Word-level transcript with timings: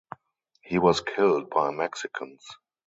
He 0.63 0.79
was 0.79 0.99
killed 0.99 1.51
by 1.51 1.69
Mexicans. 1.69 2.43